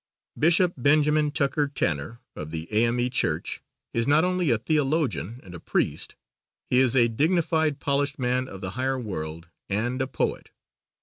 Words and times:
Bishop 0.35 0.73
Benj. 0.77 1.05
Tucker 1.35 1.67
Tanner, 1.67 2.21
of 2.35 2.49
the 2.49 2.67
A.M.E. 2.73 3.11
Church, 3.11 3.61
is 3.93 4.07
not 4.07 4.23
only 4.23 4.49
a 4.49 4.57
theologian 4.57 5.39
and 5.43 5.53
a 5.53 5.59
priest, 5.59 6.15
he 6.71 6.79
is 6.79 6.95
a 6.95 7.07
dignified, 7.07 7.79
polished 7.79 8.17
man 8.17 8.47
of 8.47 8.61
the 8.61 8.71
higher 8.71 8.97
world 8.97 9.49
and 9.69 10.01
a 10.01 10.07
poet. 10.07 10.49